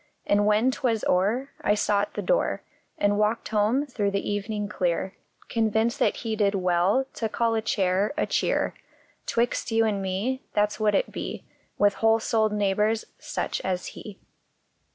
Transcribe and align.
And 0.25 0.47
when 0.47 0.71
twas 0.71 1.03
o 1.07 1.19
er 1.19 1.49
I 1.63 1.75
sought 1.75 2.15
the 2.15 2.23
door, 2.23 2.63
And 2.97 3.19
walked 3.19 3.49
home 3.49 3.85
through 3.85 4.09
the 4.09 4.27
evening 4.31 4.67
clear 4.67 5.13
Convinced 5.47 5.99
that 5.99 6.15
he 6.15 6.35
did 6.35 6.55
well 6.55 7.05
to 7.13 7.29
call 7.29 7.53
a 7.53 7.61
chair 7.61 8.11
a" 8.17 8.25
cheer" 8.25 8.73
Twixt 9.27 9.69
you 9.69 9.85
and 9.85 10.01
me 10.01 10.41
That 10.55 10.71
s 10.71 10.79
what 10.79 10.95
it 10.95 11.11
be" 11.11 11.45
With 11.77 11.93
whole 12.01 12.19
souled 12.19 12.51
neighbors 12.51 13.05
such 13.19 13.61
as 13.63 13.85
he! 13.93 14.17